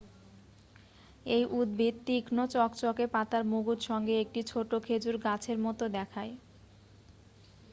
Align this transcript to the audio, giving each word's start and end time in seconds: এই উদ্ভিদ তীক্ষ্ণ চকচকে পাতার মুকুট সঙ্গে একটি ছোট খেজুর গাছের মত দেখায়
এই 1.27 1.43
উদ্ভিদ 1.53 1.95
তীক্ষ্ণ 2.05 2.37
চকচকে 2.53 3.05
পাতার 3.13 3.43
মুকুট 3.45 3.79
সঙ্গে 3.89 4.13
একটি 4.19 4.41
ছোট 4.47 4.69
খেজুর 4.85 5.15
গাছের 5.25 5.57
মত 5.65 5.79
দেখায় 5.95 6.33